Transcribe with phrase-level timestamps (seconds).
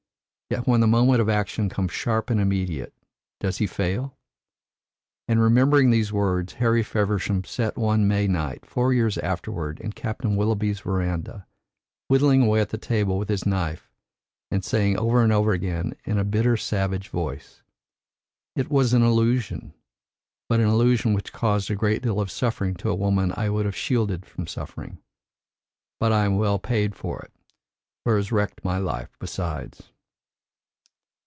[0.51, 2.93] Yet when the moment of action comes sharp and immediate,
[3.39, 4.17] does he fail?"
[5.29, 10.35] And remembering the words, Harry Feversham sat one May night, four years afterwards, in Captain
[10.35, 11.47] Willoughby's verandah,
[12.09, 13.89] whittling away at the table with his knife,
[14.51, 17.61] and saying over and over again in a bitter savage voice:
[18.53, 19.73] "It was an illusion,
[20.49, 23.49] but an illusion which has caused a great deal of suffering to a woman I
[23.49, 25.01] would have shielded from suffering.
[25.97, 27.31] But I am well paid for it,
[28.03, 29.83] for it has wrecked my life besides."